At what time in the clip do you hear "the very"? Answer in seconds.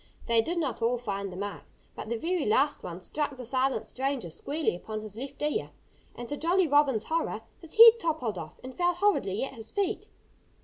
2.09-2.43